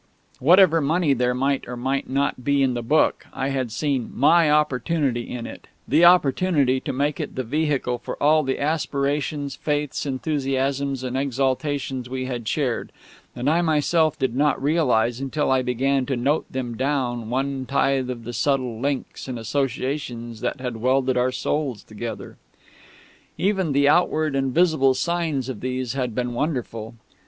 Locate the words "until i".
15.19-15.61